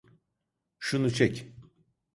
Şunu 0.79 1.09
çek. 1.11 1.45